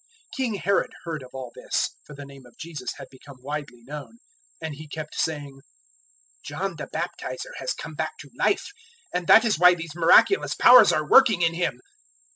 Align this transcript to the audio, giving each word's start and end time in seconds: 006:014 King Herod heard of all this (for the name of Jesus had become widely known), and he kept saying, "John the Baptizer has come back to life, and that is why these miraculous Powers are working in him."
006:014 0.29 0.37
King 0.37 0.53
Herod 0.55 0.91
heard 1.03 1.21
of 1.21 1.29
all 1.31 1.51
this 1.53 1.91
(for 2.07 2.15
the 2.15 2.25
name 2.25 2.43
of 2.47 2.57
Jesus 2.57 2.91
had 2.97 3.07
become 3.11 3.37
widely 3.39 3.83
known), 3.83 4.17
and 4.59 4.73
he 4.73 4.87
kept 4.87 5.13
saying, 5.13 5.61
"John 6.43 6.75
the 6.75 6.87
Baptizer 6.91 7.51
has 7.59 7.73
come 7.73 7.93
back 7.93 8.17
to 8.21 8.31
life, 8.35 8.71
and 9.13 9.27
that 9.27 9.45
is 9.45 9.59
why 9.59 9.75
these 9.75 9.93
miraculous 9.93 10.55
Powers 10.55 10.91
are 10.91 11.07
working 11.07 11.43
in 11.43 11.53
him." 11.53 11.79